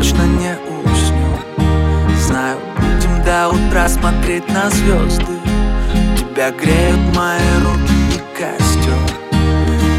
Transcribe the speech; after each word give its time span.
точно 0.00 0.22
не 0.22 0.56
уснем 0.82 2.16
Знаю, 2.26 2.56
будем 2.76 3.22
до 3.22 3.48
утра 3.48 3.86
смотреть 3.86 4.48
на 4.48 4.70
звезды. 4.70 5.36
Тебя 6.16 6.50
греют 6.52 7.14
мои 7.14 7.38
руки 7.62 7.92
и 8.14 8.38
костюм 8.38 8.94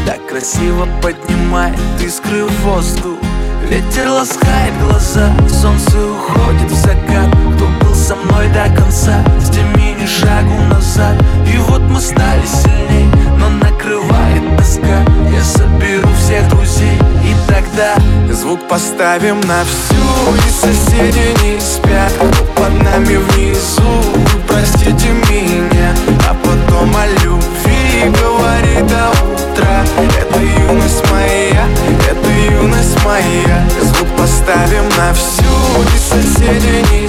Так 0.04 0.26
красиво 0.26 0.88
поднимает 1.00 1.78
искры 2.00 2.46
в 2.46 2.60
воздух. 2.62 3.18
Ветер 3.68 4.08
ласкает 4.10 4.74
глаза, 4.82 5.30
солнце 5.48 5.96
уходит 5.98 6.68
в 6.68 6.74
закат. 6.74 7.30
Кто 7.54 7.66
был 7.80 7.94
со 7.94 8.16
мной 8.16 8.48
до 8.48 8.64
конца, 8.74 9.24
сними 9.40 9.94
ни 10.00 10.06
шагу 10.06 10.62
назад 10.68 11.16
Звук 18.32 18.66
поставим 18.66 19.40
на 19.42 19.62
всю 19.64 19.94
И 20.34 20.50
соседи 20.50 21.34
не 21.44 21.60
спят. 21.60 22.12
Под 22.56 22.72
нами 22.82 23.16
внизу 23.16 24.02
простите 24.48 25.10
меня. 25.30 25.94
А 26.28 26.34
потом 26.34 26.96
о 26.96 27.06
любви 27.22 28.10
Говори 28.20 28.76
до 28.88 29.10
утра 29.32 29.84
Это 29.98 30.40
юность 30.40 31.04
моя 31.10 31.66
Это 32.10 32.30
юность 32.30 33.04
моя. 33.04 33.66
Звук 33.82 34.08
поставим 34.16 34.88
на 34.96 35.12
всю 35.12 35.42
И 35.94 35.98
соседи 35.98 36.84
не 36.90 37.08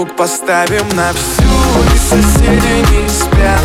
Звук 0.00 0.16
поставим 0.16 0.88
на 0.96 1.12
всю 1.12 1.42
И 1.94 1.98
соседи 1.98 2.90
не 2.90 3.06
спят 3.06 3.59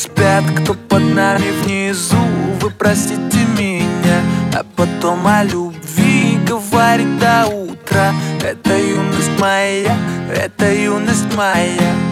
спят 0.00 0.44
Кто 0.56 0.74
под 0.74 1.02
нами 1.14 1.50
внизу? 1.62 2.16
Вы 2.60 2.70
простите 2.70 3.44
меня. 3.58 4.20
А 4.54 4.64
потом 4.76 5.26
о 5.26 5.44
любви 5.44 6.38
Говорит 6.46 7.18
до 7.18 7.46
утра. 7.46 8.12
Это 8.42 8.76
юность 8.76 9.38
моя 9.38 9.96
Это 10.34 10.72
юность 10.72 11.34
моя 11.36 12.09